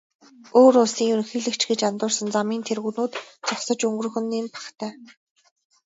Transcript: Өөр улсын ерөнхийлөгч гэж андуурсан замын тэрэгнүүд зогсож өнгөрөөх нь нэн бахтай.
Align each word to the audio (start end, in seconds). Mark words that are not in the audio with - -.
Өөр 0.59 0.75
улсын 0.81 1.07
ерөнхийлөгч 1.13 1.61
гэж 1.69 1.79
андуурсан 1.89 2.27
замын 2.35 2.61
тэрэгнүүд 2.67 3.11
зогсож 3.47 3.79
өнгөрөөх 3.87 4.15
нь 4.21 4.29
нэн 4.33 4.45
бахтай. 4.53 4.91